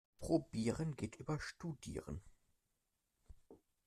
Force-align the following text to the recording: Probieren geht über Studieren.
Probieren 0.19 0.95
geht 0.95 1.17
über 1.17 1.39
Studieren. 1.39 2.23